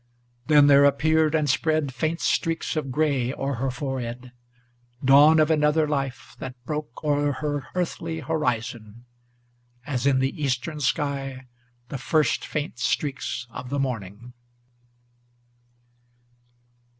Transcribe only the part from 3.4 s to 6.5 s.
her forehead, Dawn of another life,